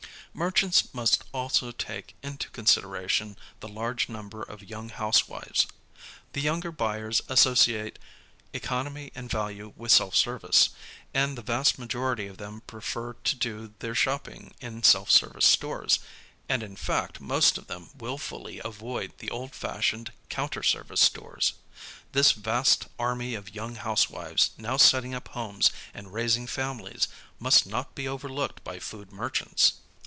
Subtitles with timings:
[0.33, 5.67] Merchants must also take into consideration the large number of young housewives.
[6.31, 7.99] The younger buyers associate
[8.53, 10.69] economy and value with self service,
[11.13, 15.45] and the vast majority of them pre fer to do their shopping in self service
[15.45, 15.99] stores,
[16.47, 21.55] and in fact most of them willfully avoid the old fashioned counter service stores.
[22.13, 27.95] This vast army of young housewives now setting up homes and raising families must not
[27.95, 29.73] be overlooked by food merchants.